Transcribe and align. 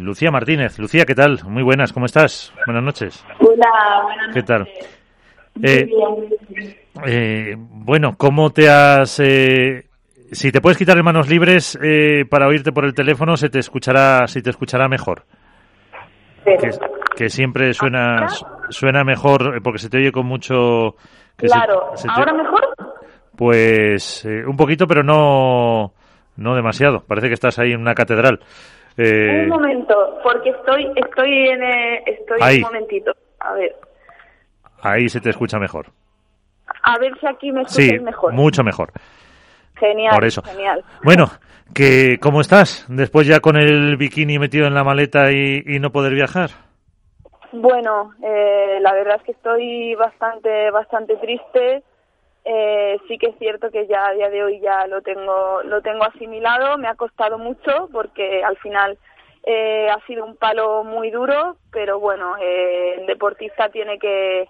Lucía 0.00 0.30
Martínez. 0.30 0.78
Lucía, 0.78 1.04
¿qué 1.04 1.14
tal? 1.14 1.40
Muy 1.44 1.62
buenas, 1.62 1.92
¿cómo 1.92 2.06
estás? 2.06 2.52
Buenas 2.66 2.82
noches. 2.82 3.24
Hola, 3.38 4.02
buenas 4.02 4.28
noches. 4.28 4.34
¿Qué 4.34 4.42
tal? 4.42 4.68
Eh, 5.62 5.88
eh, 7.06 7.56
bueno, 7.58 8.16
¿cómo 8.16 8.50
te 8.50 8.68
has... 8.68 9.20
Eh, 9.20 9.86
si 10.32 10.52
te 10.52 10.60
puedes 10.60 10.78
quitar 10.78 10.96
en 10.96 11.04
manos 11.04 11.28
libres 11.28 11.78
eh, 11.82 12.24
para 12.28 12.46
oírte 12.46 12.72
por 12.72 12.84
el 12.84 12.94
teléfono, 12.94 13.36
se 13.36 13.50
te 13.50 13.58
escuchará, 13.58 14.26
si 14.26 14.42
te 14.42 14.50
escuchará 14.50 14.88
mejor. 14.88 15.24
Que, 16.44 16.56
que, 17.16 17.28
siempre 17.28 17.74
suena 17.74 18.26
suena 18.70 19.04
mejor 19.04 19.60
porque 19.62 19.78
se 19.78 19.90
te 19.90 19.98
oye 19.98 20.10
con 20.10 20.26
mucho. 20.26 20.96
Que 21.36 21.46
claro. 21.46 21.90
Se, 21.94 22.02
se 22.02 22.08
te... 22.08 22.14
¿Ahora 22.14 22.32
mejor? 22.32 22.60
Pues 23.36 24.26
un 24.46 24.56
poquito, 24.56 24.86
pero 24.86 25.02
no 25.02 25.92
no 26.36 26.54
demasiado. 26.54 27.00
Parece 27.00 27.28
que 27.28 27.34
estás 27.34 27.58
ahí 27.58 27.72
en 27.72 27.80
una 27.80 27.94
catedral. 27.94 28.40
Un 29.04 29.48
momento, 29.48 30.18
porque 30.22 30.50
estoy 30.50 30.90
estoy 30.96 31.48
en 31.48 31.62
estoy 32.06 32.38
ahí. 32.40 32.56
un 32.56 32.62
momentito. 32.62 33.12
A 33.40 33.54
ver. 33.54 33.74
Ahí 34.82 35.08
se 35.08 35.20
te 35.20 35.30
escucha 35.30 35.58
mejor. 35.58 35.86
A 36.82 36.98
ver 36.98 37.12
si 37.20 37.26
aquí 37.26 37.52
me 37.52 37.62
escuchas 37.62 37.84
sí, 37.86 37.98
mejor. 38.00 38.32
mucho 38.32 38.62
mejor. 38.62 38.90
Genial, 39.76 40.14
Por 40.14 40.24
eso. 40.24 40.42
genial. 40.42 40.84
Bueno, 41.02 41.26
que 41.74 42.18
¿cómo 42.20 42.40
estás? 42.40 42.86
Después 42.88 43.26
ya 43.26 43.40
con 43.40 43.56
el 43.56 43.96
bikini 43.96 44.38
metido 44.38 44.66
en 44.66 44.74
la 44.74 44.84
maleta 44.84 45.32
y, 45.32 45.62
y 45.66 45.78
no 45.80 45.90
poder 45.90 46.14
viajar. 46.14 46.50
Bueno, 47.52 48.12
eh, 48.22 48.78
la 48.80 48.92
verdad 48.94 49.16
es 49.16 49.22
que 49.24 49.32
estoy 49.32 49.94
bastante, 49.96 50.70
bastante 50.70 51.16
triste. 51.16 51.82
Eh, 52.44 52.98
sí 53.06 53.18
que 53.18 53.28
es 53.28 53.38
cierto 53.38 53.70
que 53.70 53.86
ya 53.86 54.06
a 54.06 54.12
día 54.12 54.30
de 54.30 54.42
hoy 54.42 54.60
ya 54.60 54.86
lo 54.86 55.02
tengo, 55.02 55.62
lo 55.64 55.82
tengo 55.82 56.04
asimilado. 56.04 56.78
Me 56.78 56.88
ha 56.88 56.94
costado 56.94 57.38
mucho 57.38 57.88
porque 57.92 58.42
al 58.42 58.56
final 58.58 58.98
eh, 59.42 59.88
ha 59.88 60.04
sido 60.06 60.24
un 60.24 60.36
palo 60.36 60.84
muy 60.84 61.10
duro, 61.10 61.56
pero 61.72 61.98
bueno, 61.98 62.36
eh, 62.38 62.96
el 62.98 63.06
deportista 63.06 63.68
tiene 63.70 63.98
que 63.98 64.48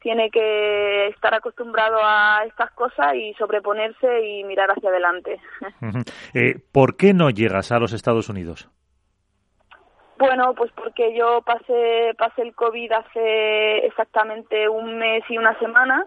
tiene 0.00 0.30
que 0.30 1.06
estar 1.08 1.32
acostumbrado 1.32 1.98
a 2.02 2.42
estas 2.44 2.72
cosas 2.72 3.14
y 3.14 3.34
sobreponerse 3.34 4.26
y 4.26 4.42
mirar 4.42 4.68
hacia 4.70 4.90
adelante. 4.90 5.40
eh, 6.34 6.56
¿Por 6.72 6.96
qué 6.96 7.14
no 7.14 7.30
llegas 7.30 7.70
a 7.70 7.78
los 7.78 7.92
Estados 7.92 8.28
Unidos? 8.28 8.68
Bueno, 10.18 10.54
pues 10.54 10.72
porque 10.72 11.16
yo 11.16 11.42
pasé, 11.42 12.14
pasé 12.18 12.42
el 12.42 12.54
COVID 12.54 12.92
hace 12.92 13.86
exactamente 13.86 14.68
un 14.68 14.98
mes 14.98 15.22
y 15.28 15.38
una 15.38 15.56
semana 15.58 16.04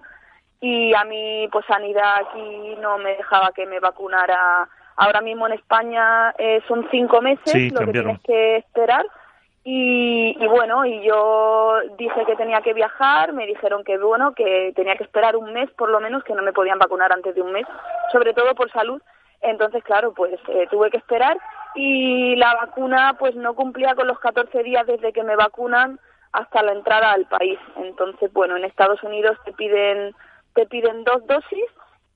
y 0.66 0.96
a 0.96 1.04
mí 1.04 1.48
pues 1.52 1.64
sanidad 1.68 2.22
aquí 2.22 2.76
no 2.82 2.98
me 2.98 3.16
dejaba 3.18 3.52
que 3.52 3.68
me 3.68 3.80
vacunara. 3.80 4.68
Ahora 4.96 5.22
mismo 5.22 5.46
en 5.46 5.54
España 5.54 6.34
eh, 6.40 6.60
son 6.68 6.88
cinco 6.90 7.22
meses 7.22 7.52
sí, 7.52 7.70
lo 7.70 7.82
cambiaron. 7.82 8.18
que 8.18 8.24
tienes 8.24 8.26
que 8.26 8.58
esperar 8.58 9.06
y, 9.64 10.36
y, 10.40 10.48
bueno, 10.48 10.84
y 10.86 11.04
yo 11.04 11.74
dije 11.98 12.26
que 12.26 12.36
tenía 12.36 12.62
que 12.62 12.74
viajar, 12.74 13.34
me 13.34 13.46
dijeron 13.46 13.84
que 13.84 13.98
bueno, 14.00 14.34
que 14.34 14.74
tenía 14.76 14.96
que 14.96 15.04
esperar 15.04 15.36
un 15.36 15.54
mes 15.54 15.70
por 15.72 15.90
lo 15.90 16.00
menos, 16.00 16.24
que 16.24 16.34
no 16.34 16.42
me 16.42 16.54
podían 16.54 16.80
vacunar 16.80 17.12
antes 17.14 17.36
de 17.36 17.42
un 17.42 17.52
mes, 17.52 17.66
sobre 18.12 18.34
todo 18.34 18.56
por 18.56 18.72
salud. 18.72 19.00
Entonces, 19.42 19.84
claro, 19.84 20.14
pues 20.14 20.40
eh, 20.48 20.68
tuve 20.72 20.90
que 20.90 20.98
esperar 20.98 21.38
y 21.76 22.36
la 22.38 22.56
vacuna 22.56 23.16
pues 23.20 23.36
no 23.36 23.54
cumplía 23.54 23.94
con 23.94 24.08
los 24.08 24.18
14 24.20 24.64
días 24.64 24.88
desde 24.88 25.14
que 25.14 25.24
me 25.24 25.36
vacunan 25.36 26.00
hasta 26.32 26.64
la 26.64 26.72
entrada 26.72 27.12
al 27.12 27.26
país. 27.26 27.60
Entonces, 27.78 28.34
bueno, 28.34 28.58
en 28.58 28.66
Estados 28.66 29.04
Unidos 29.04 29.38
te 29.46 29.54
piden 29.54 30.16
te 30.56 30.66
piden 30.66 31.04
dos 31.04 31.26
dosis 31.28 31.66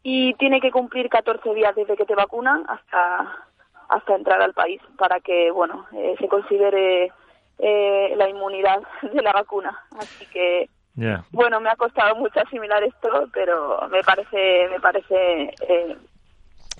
y 0.01 0.33
tiene 0.35 0.59
que 0.61 0.71
cumplir 0.71 1.09
14 1.09 1.53
días 1.53 1.75
desde 1.75 1.95
que 1.95 2.05
te 2.05 2.15
vacunan 2.15 2.63
hasta 2.67 3.45
hasta 3.89 4.15
entrar 4.15 4.41
al 4.41 4.53
país 4.53 4.79
para 4.97 5.19
que, 5.19 5.51
bueno, 5.51 5.87
eh, 5.93 6.15
se 6.19 6.27
considere 6.27 7.11
eh, 7.57 8.13
la 8.15 8.29
inmunidad 8.29 8.81
de 9.13 9.21
la 9.21 9.33
vacuna. 9.33 9.77
Así 9.97 10.25
que, 10.27 10.69
yeah. 10.95 11.25
bueno, 11.31 11.59
me 11.59 11.69
ha 11.69 11.75
costado 11.75 12.15
mucho 12.15 12.39
asimilar 12.39 12.83
esto, 12.83 13.27
pero 13.33 13.87
me 13.89 14.03
parece, 14.03 14.67
me 14.69 14.79
parece 14.79 15.53
eh, 15.67 15.97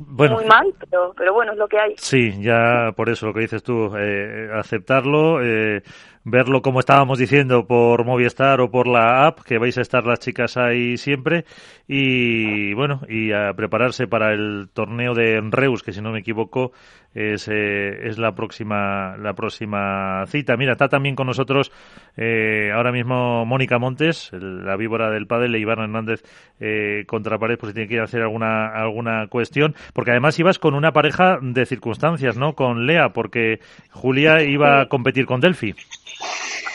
bueno, 0.02 0.36
muy 0.36 0.46
mal, 0.46 0.74
pero, 0.80 1.14
pero 1.18 1.34
bueno, 1.34 1.52
es 1.54 1.58
lo 1.58 1.68
que 1.68 1.80
hay. 1.80 1.96
Sí, 1.98 2.42
ya 2.42 2.92
por 2.96 3.10
eso 3.10 3.28
lo 3.28 3.34
que 3.34 3.42
dices 3.42 3.64
tú, 3.64 3.92
eh, 3.98 4.50
aceptarlo, 4.54 5.44
eh, 5.44 5.84
verlo 6.24 6.62
como 6.62 6.80
estábamos 6.80 7.18
diciendo 7.18 7.66
por 7.66 8.06
Movistar 8.06 8.62
o 8.62 8.70
por 8.70 8.88
la 8.88 9.26
app, 9.28 9.40
que 9.42 9.58
vais 9.58 9.78
a 9.78 9.82
estar 9.82 10.06
las 10.06 10.20
chicas 10.20 10.58
ahí 10.58 10.98
siempre, 10.98 11.46
y 11.88 12.74
bueno, 12.74 13.02
y 13.08 13.32
a 13.32 13.54
prepararse 13.54 14.08
para 14.08 14.34
el 14.34 14.70
torneo 14.74 15.14
de 15.14 15.42
Reus, 15.50 15.84
que 15.84 15.92
si 15.92 16.02
no 16.02 16.12
me 16.12 16.20
equivoco 16.20 16.72
es, 17.14 17.48
eh, 17.48 18.08
es 18.08 18.18
la 18.18 18.34
próxima 18.34 19.18
la 19.18 19.34
próxima 19.34 20.26
cita. 20.28 20.56
Mira, 20.58 20.74
está 20.74 20.88
también 20.88 21.16
con 21.16 21.28
nosotros 21.28 21.72
eh, 22.16 22.72
ahora 22.74 22.92
mismo 22.92 23.46
Mónica 23.46 23.80
Montes, 23.80 24.30
la 24.34 24.76
víbora 24.76 25.10
del 25.10 25.26
pádel, 25.26 25.56
e 25.56 25.60
Iván 25.60 25.80
Hernández 25.80 26.22
eh, 26.60 27.06
contra 27.08 27.40
pared, 27.40 27.58
por 27.58 27.70
si 27.70 27.74
tiene 27.74 27.88
que 27.88 27.96
ir 27.96 28.02
a 28.02 28.04
hacer 28.04 28.22
alguna 28.22 28.68
alguna 28.68 29.28
cuestión, 29.28 29.76
porque 29.94 30.12
además 30.12 30.38
ibas 30.40 30.60
con 30.60 30.76
una 30.76 30.92
pareja 30.92 31.40
de 31.42 31.66
circunstancias, 31.66 32.38
¿no? 32.38 32.54
Con 32.54 32.86
Lea, 32.86 33.10
porque 33.10 33.60
Julia 33.92 34.44
iba 34.44 34.82
a 34.82 34.86
competir 34.88 35.26
con 35.26 35.40
Delphi. 35.40 35.74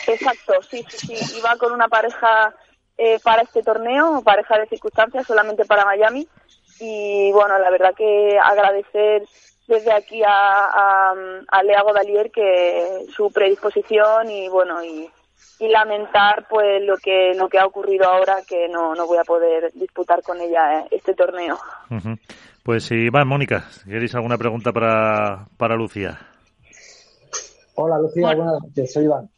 Exacto, 0.07 0.53
sí, 0.69 0.83
sí, 0.89 1.15
sí. 1.15 1.37
Iba 1.39 1.55
con 1.57 1.71
una 1.71 1.87
pareja 1.87 2.53
eh, 2.97 3.19
para 3.23 3.41
este 3.43 3.61
torneo, 3.63 4.21
pareja 4.23 4.57
de 4.59 4.67
circunstancias, 4.67 5.25
solamente 5.27 5.65
para 5.65 5.85
Miami. 5.85 6.27
Y 6.79 7.31
bueno, 7.31 7.57
la 7.59 7.69
verdad 7.69 7.93
que 7.95 8.37
agradecer 8.41 9.23
desde 9.67 9.91
aquí 9.93 10.21
a, 10.23 10.29
a, 10.29 11.13
a 11.47 11.63
Lea 11.63 11.81
Godalier 11.81 12.31
que 12.31 13.05
su 13.15 13.31
predisposición 13.31 14.29
y 14.29 14.47
bueno, 14.49 14.83
y, 14.83 15.09
y 15.59 15.67
lamentar 15.69 16.45
pues 16.49 16.83
lo 16.83 16.97
que 16.97 17.33
lo 17.35 17.47
que 17.47 17.57
ha 17.59 17.65
ocurrido 17.65 18.05
ahora 18.09 18.41
que 18.47 18.67
no, 18.67 18.93
no 18.93 19.07
voy 19.07 19.17
a 19.17 19.23
poder 19.23 19.71
disputar 19.73 20.21
con 20.21 20.39
ella 20.41 20.85
este 20.91 21.13
torneo. 21.15 21.57
Uh 21.89 21.95
-huh. 21.95 22.19
Pues 22.63 22.83
sí, 22.83 23.09
va, 23.09 23.23
Mónica, 23.25 23.65
¿queréis 23.85 24.13
alguna 24.15 24.37
pregunta 24.37 24.71
para, 24.71 25.45
para 25.57 25.75
Lucía? 25.75 26.19
Hola 27.75 27.99
Lucía, 27.99 28.21
Bueno. 28.23 28.43
buenas 28.43 28.61
noches, 28.63 28.93
soy 28.93 29.03
Iván. 29.05 29.29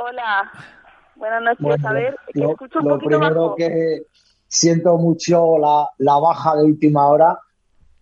Hola, 0.00 0.48
buenas 1.16 1.42
noches. 1.42 1.58
Bueno, 1.60 1.88
a 1.88 1.92
ver, 1.92 2.16
que 2.32 2.38
lo, 2.38 2.50
escucho 2.52 2.78
un 2.78 2.84
lo 2.84 2.94
poquito 2.94 3.08
primero 3.08 3.42
bajo. 3.42 3.56
que 3.56 4.02
siento 4.46 4.96
mucho 4.96 5.58
la, 5.58 5.90
la 5.98 6.18
baja 6.20 6.54
de 6.54 6.62
última 6.62 7.08
hora 7.08 7.36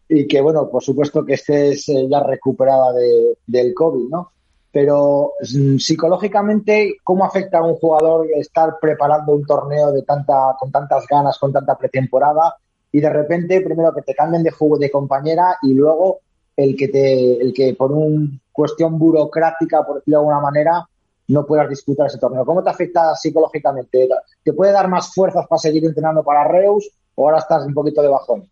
y 0.06 0.28
que, 0.28 0.42
bueno, 0.42 0.68
por 0.68 0.82
supuesto 0.82 1.24
que 1.24 1.32
estés 1.34 1.88
eh, 1.88 2.06
ya 2.06 2.22
recuperada 2.22 2.92
de, 2.92 3.38
del 3.46 3.72
COVID, 3.72 4.10
¿no? 4.10 4.32
Pero 4.70 5.32
mm, 5.40 5.78
psicológicamente, 5.78 6.96
¿cómo 7.02 7.24
afecta 7.24 7.60
a 7.60 7.64
un 7.64 7.76
jugador 7.76 8.26
estar 8.34 8.76
preparando 8.78 9.32
un 9.32 9.46
torneo 9.46 9.90
de 9.90 10.02
tanta, 10.02 10.54
con 10.58 10.70
tantas 10.70 11.06
ganas, 11.06 11.38
con 11.38 11.50
tanta 11.50 11.78
pretemporada 11.78 12.56
y 12.92 13.00
de 13.00 13.08
repente, 13.08 13.62
primero 13.62 13.94
que 13.94 14.02
te 14.02 14.14
cambien 14.14 14.42
de 14.42 14.50
juego 14.50 14.76
de 14.76 14.90
compañera 14.90 15.56
y 15.62 15.72
luego 15.72 16.20
el 16.56 16.76
que 16.76 16.88
te, 16.88 17.40
el 17.40 17.54
que 17.54 17.74
por 17.74 17.90
una 17.90 18.38
cuestión 18.52 18.98
burocrática, 18.98 19.82
por 19.82 19.96
decirlo 19.96 20.18
de 20.18 20.22
alguna 20.24 20.40
manera, 20.40 20.86
no 21.28 21.44
puedas 21.44 21.68
disputar 21.68 22.06
ese 22.06 22.18
torneo. 22.18 22.44
¿Cómo 22.44 22.62
te 22.62 22.70
afecta 22.70 23.14
psicológicamente? 23.14 24.08
¿Te 24.44 24.52
puede 24.52 24.72
dar 24.72 24.88
más 24.88 25.12
fuerzas 25.12 25.46
para 25.48 25.58
seguir 25.58 25.84
entrenando 25.84 26.22
para 26.22 26.46
Reus 26.46 26.88
o 27.14 27.24
ahora 27.24 27.38
estás 27.38 27.64
un 27.66 27.74
poquito 27.74 28.02
de 28.02 28.08
bajón? 28.08 28.48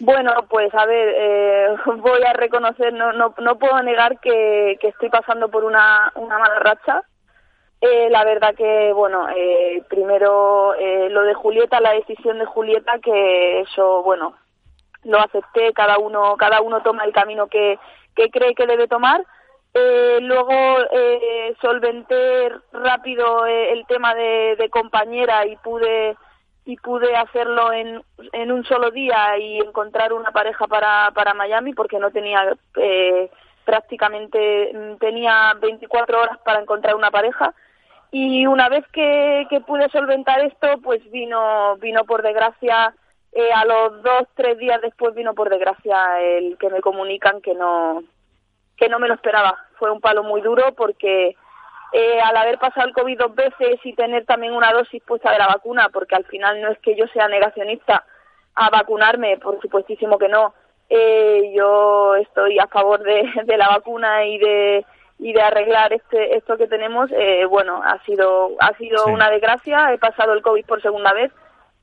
Bueno, 0.00 0.32
pues 0.48 0.72
a 0.74 0.86
ver, 0.86 1.14
eh, 1.16 1.76
voy 1.98 2.22
a 2.22 2.32
reconocer, 2.32 2.92
no, 2.92 3.12
no, 3.12 3.34
no 3.38 3.58
puedo 3.58 3.82
negar 3.82 4.20
que, 4.20 4.78
estoy 4.80 5.10
pasando 5.10 5.48
por 5.48 5.64
una, 5.64 6.12
una 6.16 6.38
mala 6.38 6.58
racha. 6.60 7.02
Eh, 7.80 8.08
la 8.10 8.24
verdad 8.24 8.54
que, 8.54 8.92
bueno, 8.94 9.28
eh, 9.28 9.82
primero 9.88 10.74
eh, 10.74 11.10
lo 11.10 11.22
de 11.22 11.34
Julieta, 11.34 11.80
la 11.80 11.92
decisión 11.92 12.38
de 12.38 12.46
Julieta, 12.46 12.98
que 12.98 13.60
eso, 13.60 14.02
bueno, 14.02 14.34
lo 15.02 15.18
acepté, 15.20 15.72
cada 15.74 15.98
uno, 15.98 16.34
cada 16.38 16.62
uno 16.62 16.82
toma 16.82 17.04
el 17.04 17.12
camino 17.12 17.46
que 17.48 17.78
cree 18.14 18.54
que 18.54 18.66
debe 18.66 18.88
tomar. 18.88 19.24
Eh, 19.76 20.18
luego 20.22 20.52
eh, 20.92 21.52
solventé 21.60 22.48
rápido 22.72 23.44
eh, 23.44 23.72
el 23.72 23.84
tema 23.88 24.14
de, 24.14 24.68
compañera 24.70 25.44
y 25.46 25.56
pude 25.56 26.16
y 26.64 26.76
pude 26.76 27.14
hacerlo 27.16 27.72
en, 27.72 28.02
en 28.32 28.52
un 28.52 28.64
solo 28.64 28.90
día 28.90 29.36
y 29.36 29.58
encontrar 29.58 30.12
una 30.12 30.30
pareja 30.30 30.66
para, 30.66 31.10
para 31.12 31.34
Miami 31.34 31.74
porque 31.74 31.98
no 31.98 32.10
tenía 32.10 32.56
eh, 32.76 33.30
prácticamente 33.64 34.72
mm, 34.72 34.96
tenía 34.98 35.54
24 35.60 36.20
horas 36.22 36.38
para 36.44 36.60
encontrar 36.60 36.94
una 36.94 37.10
pareja. 37.10 37.52
Y 38.12 38.46
una 38.46 38.68
vez 38.68 38.86
que, 38.92 39.46
que 39.50 39.60
pude 39.60 39.88
solventar 39.90 40.40
esto 40.40 40.78
pues 40.82 41.02
vino 41.10 41.76
vino 41.78 42.04
por 42.04 42.22
desgracia 42.22 42.94
eh, 43.32 43.50
a 43.52 43.64
los 43.64 44.02
dos 44.04 44.28
tres 44.36 44.56
días 44.58 44.80
después 44.80 45.14
vino 45.16 45.34
por 45.34 45.50
desgracia 45.50 46.20
el 46.22 46.56
que 46.58 46.70
me 46.70 46.80
comunican 46.80 47.40
que 47.40 47.54
no 47.54 48.04
que 48.76 48.88
no 48.88 48.98
me 48.98 49.08
lo 49.08 49.14
esperaba. 49.14 49.56
Fue 49.78 49.90
un 49.90 50.00
palo 50.00 50.22
muy 50.22 50.40
duro 50.40 50.74
porque 50.76 51.36
eh, 51.92 52.20
al 52.22 52.36
haber 52.36 52.58
pasado 52.58 52.86
el 52.86 52.94
COVID 52.94 53.18
dos 53.18 53.34
veces 53.34 53.78
y 53.84 53.94
tener 53.94 54.24
también 54.24 54.52
una 54.54 54.72
dosis 54.72 55.02
puesta 55.04 55.30
de 55.30 55.38
la 55.38 55.46
vacuna, 55.46 55.88
porque 55.92 56.16
al 56.16 56.24
final 56.24 56.60
no 56.60 56.70
es 56.70 56.78
que 56.80 56.96
yo 56.96 57.06
sea 57.08 57.28
negacionista 57.28 58.04
a 58.54 58.70
vacunarme, 58.70 59.38
por 59.38 59.60
supuestísimo 59.60 60.18
que 60.18 60.28
no, 60.28 60.54
Eh, 60.90 61.52
yo 61.56 62.14
estoy 62.16 62.58
a 62.58 62.66
favor 62.66 63.02
de, 63.02 63.24
de 63.44 63.56
la 63.56 63.68
vacuna 63.68 64.26
y 64.26 64.38
de 64.38 64.84
y 65.18 65.32
de 65.32 65.40
arreglar 65.40 65.92
este 65.92 66.36
esto 66.36 66.56
que 66.56 66.66
tenemos 66.66 67.10
eh, 67.12 67.44
bueno 67.46 67.80
ha 67.82 67.98
sido 68.04 68.50
ha 68.60 68.76
sido 68.76 69.06
una 69.06 69.30
desgracia. 69.30 69.92
He 69.92 69.98
pasado 69.98 70.32
el 70.32 70.42
covid 70.42 70.66
por 70.66 70.82
segunda 70.82 71.12
vez. 71.12 71.32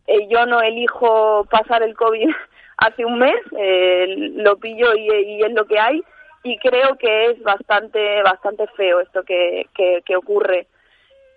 Eh, 0.08 0.28
yo 0.28 0.46
no 0.46 0.62
elijo 0.62 1.46
pasar 1.50 1.84
el 1.84 1.96
covid 1.96 2.30
hace 2.78 3.06
un 3.06 3.20
mes 3.20 3.40
eh, 3.58 4.06
lo 4.36 4.58
pillo 4.58 4.94
y, 4.96 5.10
y, 5.12 5.42
es 5.44 5.54
lo 5.54 5.66
que 5.66 5.80
hay 5.80 6.04
y 6.44 6.58
creo 6.58 6.98
que 6.98 7.32
es 7.32 7.44
bastante 7.44 8.22
bastante 8.24 8.68
feo 8.76 9.00
esto 9.00 9.24
que, 9.24 9.68
que, 9.74 10.02
que 10.06 10.16
ocurre. 10.16 10.68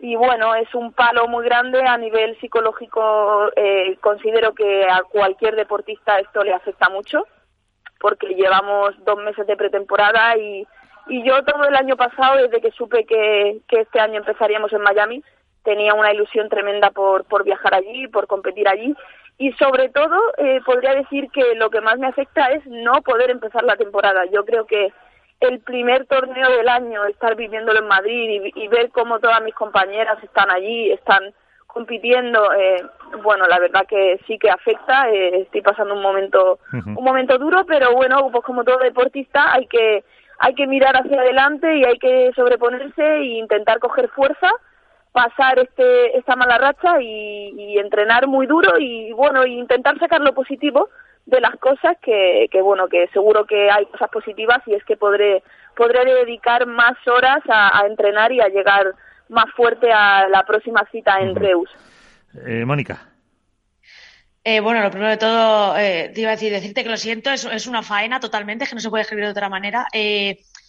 Y 0.00 0.16
bueno 0.16 0.54
es 0.54 0.74
un 0.74 0.92
palo 0.92 1.28
muy 1.28 1.44
grande 1.44 1.82
a 1.86 1.96
nivel 1.96 2.38
psicológico 2.40 3.50
eh, 3.56 3.96
considero 4.00 4.54
que 4.54 4.84
a 4.84 5.02
cualquier 5.02 5.56
deportista 5.56 6.18
esto 6.18 6.42
le 6.42 6.52
afecta 6.52 6.88
mucho 6.88 7.26
porque 8.00 8.34
llevamos 8.34 8.92
dos 9.04 9.18
meses 9.18 9.46
de 9.46 9.56
pretemporada 9.56 10.36
y 10.36 10.66
y 11.06 11.22
yo 11.22 11.42
todo 11.44 11.64
el 11.64 11.76
año 11.76 11.96
pasado, 11.96 12.36
desde 12.36 12.60
que 12.60 12.70
supe 12.70 13.04
que, 13.04 13.60
que 13.68 13.80
este 13.80 14.00
año 14.00 14.18
empezaríamos 14.18 14.72
en 14.72 14.82
Miami, 14.82 15.22
tenía 15.64 15.94
una 15.94 16.12
ilusión 16.12 16.48
tremenda 16.48 16.90
por, 16.90 17.24
por 17.24 17.44
viajar 17.44 17.74
allí, 17.74 18.06
por 18.08 18.26
competir 18.26 18.68
allí. 18.68 18.94
Y 19.38 19.52
sobre 19.54 19.88
todo, 19.88 20.16
eh, 20.38 20.60
podría 20.64 20.94
decir 20.94 21.28
que 21.30 21.54
lo 21.56 21.70
que 21.70 21.80
más 21.80 21.98
me 21.98 22.06
afecta 22.06 22.46
es 22.52 22.64
no 22.66 23.02
poder 23.02 23.30
empezar 23.30 23.64
la 23.64 23.76
temporada. 23.76 24.24
Yo 24.26 24.44
creo 24.44 24.66
que 24.66 24.92
el 25.40 25.60
primer 25.60 26.06
torneo 26.06 26.50
del 26.50 26.68
año, 26.68 27.04
estar 27.06 27.34
viviéndolo 27.34 27.80
en 27.80 27.88
Madrid 27.88 28.52
y, 28.54 28.64
y 28.64 28.68
ver 28.68 28.90
cómo 28.90 29.18
todas 29.18 29.42
mis 29.42 29.54
compañeras 29.54 30.22
están 30.22 30.50
allí, 30.50 30.92
están 30.92 31.34
compitiendo, 31.74 32.52
eh, 32.52 32.86
bueno, 33.24 33.46
la 33.48 33.58
verdad 33.58 33.84
que 33.86 34.20
sí 34.26 34.38
que 34.38 34.48
afecta. 34.48 35.10
Eh, 35.10 35.40
estoy 35.40 35.60
pasando 35.60 35.94
un 35.94 36.02
momento, 36.02 36.60
un 36.72 37.04
momento 37.04 37.36
duro, 37.36 37.66
pero 37.66 37.92
bueno, 37.92 38.30
pues 38.30 38.44
como 38.44 38.62
todo 38.62 38.78
deportista 38.78 39.52
hay 39.52 39.66
que 39.66 40.04
hay 40.38 40.54
que 40.54 40.66
mirar 40.66 40.96
hacia 40.96 41.20
adelante 41.20 41.76
y 41.76 41.84
hay 41.84 41.98
que 41.98 42.32
sobreponerse 42.34 43.02
e 43.02 43.38
intentar 43.38 43.78
coger 43.78 44.08
fuerza, 44.08 44.50
pasar 45.14 45.60
este 45.60 46.18
esta 46.18 46.34
mala 46.34 46.58
racha 46.58 47.00
y, 47.00 47.78
entrenar 47.78 48.26
muy 48.26 48.46
duro 48.46 48.78
y 48.78 49.12
bueno, 49.12 49.46
intentar 49.46 49.98
sacar 49.98 50.20
lo 50.20 50.34
positivo 50.34 50.88
de 51.26 51.40
las 51.40 51.56
cosas 51.56 51.96
que, 52.02 52.48
que 52.50 52.60
bueno, 52.60 52.88
que 52.88 53.08
seguro 53.12 53.44
que 53.46 53.70
hay 53.70 53.86
cosas 53.86 54.08
positivas 54.10 54.58
y 54.66 54.74
es 54.74 54.84
que 54.84 54.96
podré 54.96 55.42
podré 55.76 56.04
dedicar 56.04 56.66
más 56.66 56.96
horas 57.06 57.38
a, 57.48 57.84
entrenar 57.86 58.32
y 58.32 58.40
a 58.40 58.48
llegar 58.48 58.92
más 59.28 59.46
fuerte 59.56 59.92
a 59.92 60.28
la 60.28 60.42
próxima 60.44 60.84
cita 60.90 61.18
en 61.20 61.34
Reus. 61.36 61.70
Eh, 62.46 62.64
Mónica. 62.64 63.08
Eh, 64.42 64.60
bueno, 64.60 64.82
lo 64.82 64.90
primero 64.90 65.10
de 65.10 65.16
todo, 65.16 65.76
eh, 65.78 66.10
te 66.12 66.20
iba 66.20 66.30
a 66.30 66.34
decir, 66.34 66.52
decirte 66.52 66.82
que 66.82 66.90
lo 66.90 66.96
siento, 66.96 67.30
es, 67.30 67.44
es, 67.44 67.66
una 67.66 67.82
faena 67.82 68.20
totalmente, 68.20 68.66
que 68.66 68.74
no 68.74 68.80
se 68.80 68.90
puede 68.90 69.02
escribir 69.02 69.24
de 69.24 69.30
otra 69.30 69.48
manera. 69.48 69.86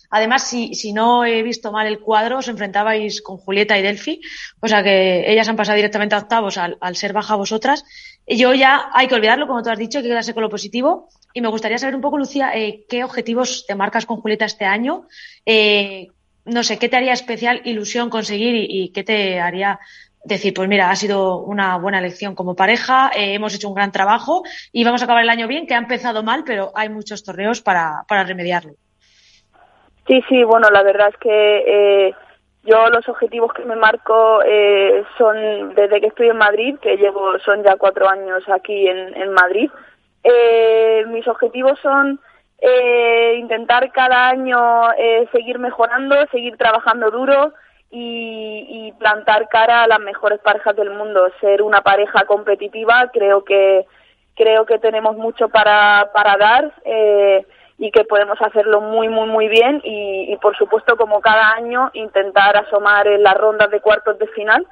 Además, 0.09 0.47
si, 0.47 0.73
si 0.75 0.93
no 0.93 1.25
he 1.25 1.43
visto 1.43 1.71
mal 1.71 1.87
el 1.87 1.99
cuadro, 1.99 2.37
os 2.37 2.47
enfrentabais 2.47 3.21
con 3.21 3.37
Julieta 3.37 3.77
y 3.77 3.81
Delphi, 3.81 4.21
o 4.61 4.67
sea 4.67 4.83
que 4.83 5.31
ellas 5.31 5.47
han 5.47 5.55
pasado 5.55 5.75
directamente 5.75 6.15
a 6.15 6.19
octavos 6.19 6.57
al, 6.57 6.77
al 6.81 6.95
ser 6.95 7.13
baja 7.13 7.35
vosotras. 7.35 7.85
Yo 8.27 8.53
ya 8.53 8.89
hay 8.93 9.07
que 9.07 9.15
olvidarlo, 9.15 9.47
como 9.47 9.61
tú 9.61 9.69
has 9.69 9.79
dicho, 9.79 9.99
hay 9.99 10.03
que 10.03 10.09
quedarse 10.09 10.33
con 10.33 10.43
lo 10.43 10.49
positivo. 10.49 11.09
Y 11.33 11.41
me 11.41 11.49
gustaría 11.49 11.77
saber 11.77 11.95
un 11.95 12.01
poco, 12.01 12.17
Lucía, 12.17 12.51
eh, 12.55 12.85
qué 12.89 13.03
objetivos 13.03 13.65
te 13.67 13.75
marcas 13.75 14.05
con 14.05 14.21
Julieta 14.21 14.45
este 14.45 14.65
año. 14.65 15.07
Eh, 15.45 16.07
no 16.45 16.63
sé, 16.63 16.77
¿qué 16.77 16.89
te 16.89 16.95
haría 16.95 17.13
especial 17.13 17.61
ilusión 17.65 18.09
conseguir 18.09 18.55
y, 18.55 18.67
y 18.69 18.89
qué 18.89 19.03
te 19.03 19.39
haría 19.39 19.79
decir, 20.25 20.53
pues 20.53 20.67
mira, 20.67 20.89
ha 20.89 20.95
sido 20.95 21.37
una 21.43 21.77
buena 21.77 21.99
elección 21.99 22.35
como 22.35 22.55
pareja, 22.55 23.11
eh, 23.15 23.35
hemos 23.35 23.53
hecho 23.53 23.69
un 23.69 23.75
gran 23.75 23.91
trabajo 23.91 24.43
y 24.71 24.83
vamos 24.83 25.01
a 25.01 25.05
acabar 25.05 25.23
el 25.23 25.29
año 25.29 25.47
bien, 25.47 25.67
que 25.67 25.75
ha 25.75 25.77
empezado 25.77 26.23
mal, 26.23 26.43
pero 26.43 26.71
hay 26.75 26.89
muchos 26.89 27.23
torneos 27.23 27.61
para, 27.61 28.03
para 28.07 28.23
remediarlo. 28.23 28.73
Sí, 30.07 30.23
sí, 30.29 30.43
bueno, 30.43 30.69
la 30.71 30.83
verdad 30.83 31.09
es 31.09 31.17
que 31.17 32.07
eh, 32.07 32.15
yo 32.63 32.89
los 32.89 33.07
objetivos 33.09 33.51
que 33.53 33.65
me 33.65 33.75
marco 33.75 34.41
eh, 34.45 35.03
son 35.17 35.73
desde 35.73 35.99
que 35.99 36.07
estoy 36.07 36.29
en 36.29 36.37
Madrid, 36.37 36.75
que 36.79 36.97
llevo, 36.97 37.39
son 37.39 37.63
ya 37.63 37.75
cuatro 37.75 38.07
años 38.07 38.43
aquí 38.49 38.87
en, 38.87 39.33
Madrid. 39.33 39.69
Eh, 40.23 41.05
mis 41.07 41.27
objetivos 41.27 41.79
son 41.79 42.19
intentar 43.37 43.91
cada 43.91 44.29
año 44.29 44.89
seguir 45.31 45.59
mejorando, 45.59 46.15
seguir 46.31 46.57
trabajando 46.57 47.11
duro, 47.11 47.53
y, 47.91 48.91
plantar 48.97 49.47
cara 49.49 49.83
a 49.83 49.87
las 49.87 49.99
mejores 49.99 50.39
parejas 50.39 50.75
del 50.75 50.89
mundo, 50.89 51.27
ser 51.39 51.61
una 51.61 51.81
pareja 51.81 52.25
competitiva, 52.25 53.09
creo 53.13 53.43
que 53.43 53.85
creo 54.35 54.65
que 54.65 54.79
tenemos 54.79 55.15
mucho 55.15 55.47
para, 55.49 56.09
para 56.13 56.37
dar 56.37 56.73
y 57.77 57.91
que 57.91 58.05
podemos 58.05 58.41
hacerlo 58.41 58.81
muy 58.81 59.09
muy 59.09 59.27
muy 59.27 59.47
bien 59.49 59.81
y, 59.83 60.31
y, 60.31 60.37
por 60.37 60.55
supuesto 60.57 60.95
como 60.95 61.19
cada 61.19 61.51
año 61.53 61.89
intentar 61.93 62.55
asomar 62.55 63.07
en 63.07 63.21
las 63.21 63.35
rondas 63.35 63.69
de 63.69 63.81
cuartos 63.81 64.17
de 64.17 64.27
final 64.27 64.65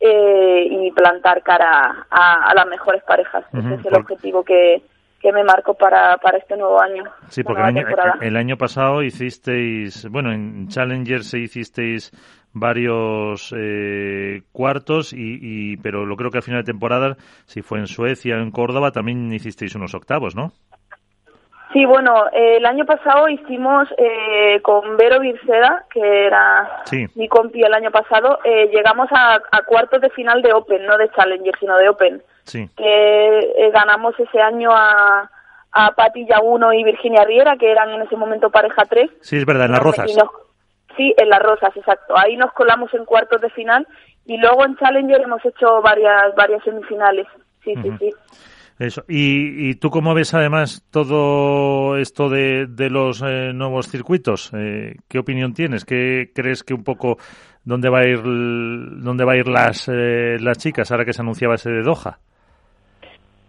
eh, 0.00 0.66
y 0.70 0.90
plantar 0.92 1.42
cara 1.42 2.06
a, 2.10 2.50
a 2.50 2.54
las 2.54 2.66
mejores 2.66 3.02
parejas. 3.04 3.44
Uh 3.52 3.56
-huh. 3.56 3.72
Ese 3.72 3.80
es 3.80 3.86
el 3.86 4.00
objetivo 4.00 4.44
que, 4.44 4.82
que 5.24 5.32
me 5.32 5.42
marco 5.42 5.72
para, 5.72 6.18
para 6.18 6.36
este 6.36 6.54
nuevo 6.54 6.78
año. 6.78 7.04
Sí, 7.28 7.42
porque 7.42 7.62
el 7.62 7.68
año, 7.68 7.86
el 8.20 8.36
año, 8.36 8.58
pasado 8.58 9.02
hicisteis, 9.02 10.06
bueno, 10.10 10.30
en 10.32 10.68
Challenger 10.68 11.24
se 11.24 11.38
hicisteis 11.38 12.10
varios 12.52 13.54
eh, 13.56 14.42
cuartos 14.52 15.14
y, 15.14 15.38
y, 15.40 15.76
pero 15.78 16.04
lo 16.04 16.16
creo 16.16 16.30
que 16.30 16.38
al 16.38 16.42
final 16.44 16.60
de 16.60 16.72
temporada 16.72 17.16
si 17.46 17.62
fue 17.62 17.78
en 17.78 17.86
Suecia 17.86 18.36
o 18.36 18.40
en 18.40 18.50
Córdoba 18.50 18.92
también 18.92 19.32
hicisteis 19.32 19.74
unos 19.74 19.94
octavos 19.94 20.36
no 20.36 20.52
sí 21.74 21.84
bueno 21.84 22.28
eh, 22.32 22.56
el 22.56 22.64
año 22.64 22.86
pasado 22.86 23.28
hicimos 23.28 23.86
eh, 23.98 24.62
con 24.62 24.96
Vero 24.96 25.20
Virceda 25.20 25.84
que 25.90 26.26
era 26.26 26.82
sí. 26.84 27.06
mi 27.16 27.28
compi 27.28 27.62
el 27.62 27.74
año 27.74 27.90
pasado 27.90 28.38
eh, 28.44 28.70
llegamos 28.72 29.08
a, 29.10 29.34
a, 29.34 29.62
cuartos 29.66 30.00
de 30.00 30.08
final 30.10 30.40
de 30.40 30.54
Open 30.54 30.86
no 30.86 30.96
de 30.96 31.10
Challenger 31.10 31.54
sino 31.60 31.76
de 31.76 31.88
Open 31.90 32.22
sí. 32.44 32.70
que 32.74 33.38
eh, 33.38 33.70
ganamos 33.70 34.18
ese 34.18 34.40
año 34.40 34.70
a 34.72 35.30
a 35.76 35.90
Patti 35.90 36.24
Yaguno 36.24 36.72
y 36.72 36.84
Virginia 36.84 37.24
Riera 37.24 37.56
que 37.56 37.70
eran 37.70 37.90
en 37.90 38.02
ese 38.02 38.16
momento 38.16 38.48
pareja 38.48 38.84
3 38.88 39.10
sí 39.20 39.36
es 39.36 39.44
verdad 39.44 39.66
en 39.66 39.72
las 39.72 39.82
Rozas 39.82 40.16
nos, 40.16 40.30
Sí, 40.96 41.12
en 41.16 41.28
las 41.28 41.40
Rosas, 41.40 41.76
exacto. 41.76 42.16
Ahí 42.16 42.36
nos 42.36 42.52
colamos 42.52 42.92
en 42.94 43.04
cuartos 43.04 43.40
de 43.40 43.50
final 43.50 43.86
y 44.26 44.36
luego 44.36 44.64
en 44.64 44.76
Challenger 44.76 45.22
hemos 45.22 45.44
hecho 45.44 45.82
varias 45.82 46.34
varias 46.36 46.62
semifinales. 46.62 47.26
Sí, 47.64 47.72
uh 47.76 47.80
-huh. 47.80 47.98
sí, 47.98 48.10
sí. 48.10 48.10
Eso. 48.78 49.04
¿Y, 49.08 49.68
¿Y, 49.70 49.74
tú 49.74 49.90
cómo 49.90 50.14
ves 50.14 50.34
además 50.34 50.84
todo 50.90 51.96
esto 51.96 52.28
de, 52.28 52.66
de 52.66 52.90
los 52.90 53.22
eh, 53.22 53.52
nuevos 53.54 53.88
circuitos? 53.88 54.50
Eh, 54.52 54.96
¿Qué 55.08 55.18
opinión 55.20 55.54
tienes? 55.54 55.84
¿Qué 55.84 56.32
crees 56.34 56.64
que 56.64 56.74
un 56.74 56.82
poco 56.82 57.18
dónde 57.64 57.88
va 57.88 58.00
a 58.00 58.04
ir 58.04 58.20
dónde 58.22 59.24
va 59.24 59.32
a 59.32 59.36
ir 59.36 59.48
las 59.48 59.88
eh, 59.88 60.36
las 60.40 60.58
chicas 60.58 60.90
ahora 60.90 61.04
que 61.04 61.12
se 61.12 61.22
anunciaba 61.22 61.54
ese 61.54 61.70
de 61.70 61.82
Doha? 61.82 62.18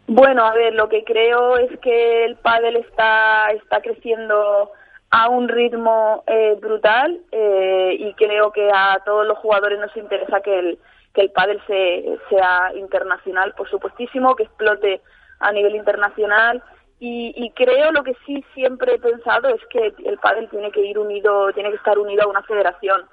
Bueno, 0.08 0.46
a 0.46 0.54
ver, 0.54 0.74
lo 0.74 0.88
que 0.88 1.04
creo 1.04 1.58
es 1.58 1.80
que 1.80 2.26
el 2.26 2.36
pádel 2.38 2.78
está 2.78 3.52
está 3.52 3.82
creciendo 3.82 4.72
a 5.12 5.30
un 5.30 5.48
ritmo 5.48 6.24
eh, 6.28 6.58
brutal 6.60 7.20
eh, 7.32 7.96
y 8.00 8.14
creo 8.14 8.52
que 8.52 8.70
a 8.74 9.00
todos 9.06 9.26
los 9.26 9.38
jugadores 9.40 9.80
nos 9.80 9.96
interesa 9.98 10.42
que 10.42 10.60
el 10.60 10.80
que 11.14 11.22
el 11.22 11.32
pádel 11.32 11.62
se, 11.66 12.18
sea 12.30 12.74
internacional, 12.76 13.54
por 13.56 13.70
supuestísimo, 13.70 14.36
que 14.36 14.44
explote 14.44 15.00
a 15.40 15.52
nivel 15.52 15.76
internacional 15.76 16.64
y, 17.00 17.34
y, 17.36 17.52
creo 17.52 17.92
lo 17.92 18.04
que 18.04 18.16
sí 18.26 18.44
siempre 18.54 18.96
he 18.96 19.00
pensado 19.00 19.50
es 19.50 19.62
que 19.70 19.94
el 20.06 20.18
pádel 20.18 20.50
tiene 20.50 20.72
que 20.72 20.80
ir 20.80 20.98
unido, 20.98 21.52
tiene 21.52 21.70
que 21.70 21.76
estar 21.76 22.00
unido 22.00 22.24
a 22.24 22.30
una 22.30 22.42
federación. 22.44 23.06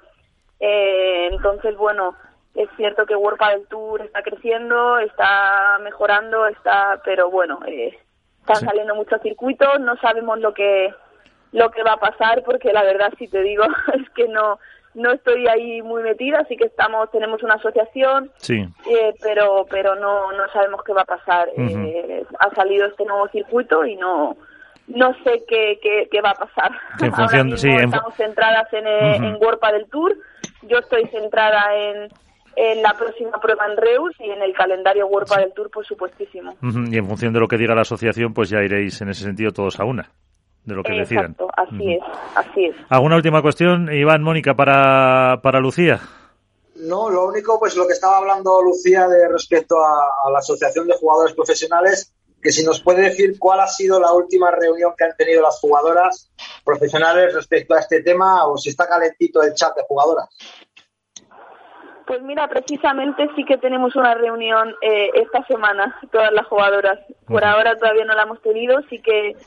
Eh, 0.61 1.27
entonces, 1.29 1.75
bueno, 1.75 2.15
es 2.55 2.69
cierto 2.77 3.05
que 3.05 3.15
World 3.15 3.37
Padel 3.37 3.67
Tour 3.67 4.01
está 4.01 4.21
creciendo, 4.23 4.99
está 4.99 5.79
mejorando, 5.81 6.47
está, 6.47 7.01
pero 7.03 7.29
bueno, 7.29 7.59
eh, 7.67 7.99
están 8.39 8.57
sí. 8.57 8.65
saliendo 8.65 8.95
muchos 8.95 9.21
circuitos, 9.21 9.79
no 9.81 9.97
sabemos 9.97 10.39
lo 10.39 10.53
que 10.53 10.93
lo 11.51 11.69
que 11.69 11.83
va 11.83 11.93
a 11.93 11.99
pasar 11.99 12.43
porque 12.43 12.73
la 12.73 12.83
verdad 12.83 13.13
si 13.17 13.27
te 13.27 13.41
digo 13.41 13.63
es 13.93 14.09
que 14.11 14.27
no 14.27 14.59
no 14.95 15.11
estoy 15.11 15.47
ahí 15.47 15.81
muy 15.81 16.03
metida 16.03 16.39
así 16.39 16.55
que 16.55 16.65
estamos 16.65 17.09
tenemos 17.11 17.41
una 17.43 17.55
asociación 17.55 18.31
sí. 18.37 18.65
eh, 18.89 19.13
pero 19.21 19.65
pero 19.69 19.95
no 19.95 20.31
no 20.31 20.47
sabemos 20.51 20.81
qué 20.85 20.93
va 20.93 21.01
a 21.01 21.05
pasar 21.05 21.49
uh 21.55 21.61
-huh. 21.61 21.85
eh, 21.87 22.25
ha 22.39 22.53
salido 22.55 22.87
este 22.87 23.05
nuevo 23.05 23.27
circuito 23.29 23.85
y 23.85 23.95
no 23.95 24.35
no 24.87 25.13
sé 25.23 25.43
qué, 25.47 25.79
qué, 25.81 26.09
qué 26.11 26.21
va 26.21 26.31
a 26.31 26.45
pasar 26.45 26.71
en 27.01 27.13
función, 27.13 27.47
Ahora 27.47 27.57
sí, 27.57 27.69
estamos 27.69 28.19
en... 28.19 28.25
centradas 28.25 28.73
en, 28.73 28.85
uh 28.85 28.89
-huh. 28.89 29.15
en 29.15 29.35
World 29.41 29.61
del 29.71 29.89
Tour 29.89 30.15
yo 30.63 30.77
estoy 30.79 31.07
centrada 31.07 31.75
en 31.75 32.09
en 32.55 32.83
la 32.83 32.93
próxima 32.93 33.39
prueba 33.39 33.65
en 33.65 33.77
Reus 33.77 34.15
y 34.19 34.29
en 34.29 34.41
el 34.43 34.53
calendario 34.53 35.07
World 35.07 35.27
del 35.37 35.53
Tour, 35.53 35.71
por 35.71 35.83
supuestísimo. 35.87 36.51
Uh 36.61 36.67
-huh. 36.67 36.93
Y 36.93 36.97
en 36.99 37.07
función 37.07 37.33
de 37.33 37.39
lo 37.39 37.47
que 37.47 37.57
diga 37.57 37.73
la 37.73 37.81
asociación, 37.81 38.31
pues 38.31 38.47
ya 38.49 38.61
iréis 38.61 39.01
en 39.01 39.09
ese 39.09 39.23
sentido 39.23 39.51
todos 39.51 39.79
a 39.79 39.85
una 39.85 40.07
de 40.65 40.75
lo 40.75 40.83
que 40.83 40.93
Exacto, 40.93 40.99
decidan. 40.99 41.35
así 41.57 41.75
uh 41.75 41.77
-huh. 41.77 41.97
es, 41.97 42.37
así 42.37 42.65
es. 42.65 42.75
¿Alguna 42.89 43.15
última 43.17 43.41
cuestión, 43.41 43.91
Iván, 43.93 44.23
Mónica, 44.23 44.53
para, 44.55 45.39
para 45.41 45.59
Lucía? 45.59 45.99
No, 46.75 47.09
lo 47.09 47.25
único, 47.27 47.59
pues 47.59 47.75
lo 47.75 47.85
que 47.85 47.93
estaba 47.93 48.17
hablando 48.17 48.61
Lucía 48.61 49.07
de 49.07 49.27
respecto 49.29 49.77
a, 49.83 50.27
a 50.27 50.31
la 50.31 50.39
Asociación 50.39 50.87
de 50.87 50.95
Jugadores 50.97 51.33
Profesionales, 51.35 52.13
que 52.41 52.51
si 52.51 52.65
nos 52.65 52.81
puede 52.81 53.03
decir 53.03 53.39
cuál 53.39 53.61
ha 53.61 53.67
sido 53.67 53.99
la 53.99 54.11
última 54.11 54.51
reunión 54.51 54.93
que 54.97 55.05
han 55.05 55.15
tenido 55.15 55.41
las 55.41 55.59
jugadoras 55.59 56.29
profesionales 56.65 57.33
respecto 57.33 57.73
a 57.73 57.79
este 57.79 58.01
tema 58.01 58.45
o 58.47 58.57
si 58.57 58.69
está 58.69 58.87
calentito 58.87 59.41
el 59.43 59.53
chat 59.53 59.75
de 59.75 59.83
jugadoras. 59.87 60.27
Pues 62.05 62.21
mira, 62.21 62.49
precisamente 62.49 63.29
sí 63.35 63.45
que 63.45 63.57
tenemos 63.57 63.95
una 63.95 64.13
reunión 64.13 64.75
eh, 64.81 65.09
esta 65.13 65.45
semana, 65.45 65.97
todas 66.11 66.33
las 66.33 66.45
jugadoras. 66.47 66.99
Por 67.25 67.45
ahora 67.45 67.77
todavía 67.77 68.03
no 68.03 68.13
la 68.13 68.23
hemos 68.23 68.41
tenido, 68.41 68.81
sí 68.89 69.01
que 69.01 69.37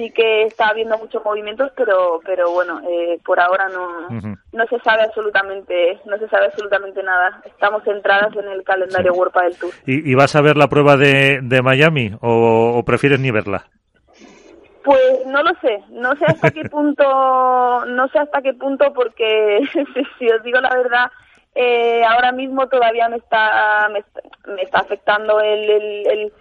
sí 0.00 0.10
que 0.12 0.44
está 0.44 0.68
habiendo 0.68 0.96
muchos 0.96 1.22
movimientos, 1.22 1.70
pero 1.76 2.20
pero 2.24 2.50
bueno, 2.50 2.80
eh, 2.88 3.18
por 3.24 3.38
ahora 3.38 3.68
no 3.68 4.08
no 4.52 4.66
se 4.66 4.78
sabe 4.80 5.02
absolutamente 5.02 6.00
no 6.06 6.16
se 6.16 6.28
sabe 6.28 6.46
absolutamente 6.46 7.02
nada. 7.02 7.42
Estamos 7.44 7.84
centradas 7.84 8.34
en 8.34 8.48
el 8.48 8.64
calendario 8.64 9.12
World 9.12 9.34
del 9.34 9.58
Tour. 9.58 9.72
¿Y, 9.86 10.14
vas 10.14 10.34
a 10.36 10.40
ver 10.40 10.56
la 10.56 10.68
prueba 10.68 10.96
de, 10.96 11.40
de 11.42 11.62
Miami 11.62 12.12
o, 12.22 12.82
prefieres 12.84 13.20
ni 13.20 13.30
verla? 13.30 13.64
Pues 14.82 15.26
no 15.26 15.42
lo 15.42 15.50
sé, 15.60 15.82
no 15.90 16.16
sé 16.16 16.24
hasta 16.24 16.50
qué 16.50 16.64
punto, 16.70 17.84
no 17.86 18.08
sé 18.08 18.18
hasta 18.18 18.40
qué 18.40 18.54
punto 18.54 18.92
porque 18.94 19.60
si 20.18 20.30
os 20.30 20.42
digo 20.42 20.60
la 20.60 20.74
verdad, 20.74 21.10
eh, 21.54 22.02
ahora 22.04 22.32
mismo 22.32 22.66
todavía 22.68 23.08
me 23.08 23.16
está, 23.16 23.88
me 24.46 24.62
está, 24.62 24.80
afectando 24.80 25.40
el, 25.40 26.06
el, 26.06 26.32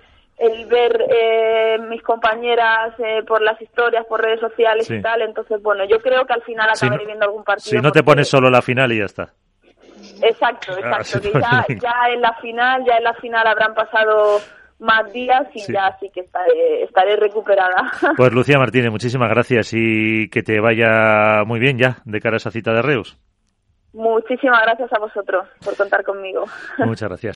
ver 0.68 1.06
eh, 1.10 1.78
mis 1.90 2.02
compañeras 2.02 2.94
eh, 3.00 3.24
por 3.28 3.42
las 3.42 3.62
historias, 3.62 4.06
por 4.06 4.22
redes 4.22 4.40
sociales 4.40 4.90
y 4.90 5.02
tal. 5.02 5.22
Entonces, 5.22 5.62
bueno, 5.62 5.84
yo 5.86 6.00
creo 6.00 6.26
que 6.26 6.34
al 6.34 6.44
final 6.44 6.70
acabaré 6.70 7.06
viendo 7.06 7.26
algún 7.26 7.44
partido. 7.44 7.78
Si 7.78 7.84
no 7.84 7.92
te 7.92 8.04
pones 8.04 8.28
solo 8.28 8.50
la 8.50 8.62
final 8.62 8.92
y 8.92 9.00
ya 9.00 9.06
está. 9.06 9.34
Exacto, 10.22 10.74
ah, 10.84 11.00
exacto. 11.00 11.30
ya, 11.34 11.66
ya 11.82 12.14
en 12.14 12.22
la 12.22 12.34
final, 12.36 12.84
ya 12.86 12.98
en 12.98 13.04
la 13.04 13.14
final 13.16 13.46
habrán 13.48 13.74
pasado 13.74 14.40
más 14.80 15.12
días 15.12 15.48
y 15.54 15.72
ya 15.72 15.98
sí 16.00 16.10
que 16.14 16.22
estaré, 16.22 16.84
estaré 16.84 17.16
recuperada. 17.18 17.92
Pues 18.18 18.32
Lucía 18.32 18.58
Martínez, 18.58 18.92
muchísimas 18.92 19.30
gracias 19.30 19.72
y 19.74 20.30
que 20.30 20.42
te 20.42 20.60
vaya 20.60 21.44
muy 21.46 21.60
bien 21.60 21.78
ya 21.78 21.98
de 22.06 22.20
cara 22.22 22.36
a 22.36 22.38
esa 22.38 22.52
cita 22.52 22.74
de 22.74 22.82
Reus. 22.82 23.18
Muchísimas 23.92 24.62
gracias 24.62 24.92
a 24.94 25.00
vosotros 25.00 25.48
por 25.64 25.76
contar 25.76 26.04
conmigo. 26.04 26.46
Muchas 26.78 27.10
gracias. 27.10 27.28